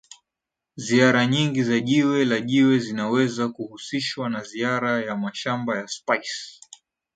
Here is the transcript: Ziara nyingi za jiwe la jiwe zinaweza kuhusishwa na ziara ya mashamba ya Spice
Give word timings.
Ziara 0.77 1.25
nyingi 1.27 1.63
za 1.63 1.79
jiwe 1.79 2.25
la 2.25 2.39
jiwe 2.41 2.79
zinaweza 2.79 3.49
kuhusishwa 3.49 4.29
na 4.29 4.43
ziara 4.43 5.01
ya 5.05 5.15
mashamba 5.15 5.77
ya 5.77 5.87
Spice 5.87 6.57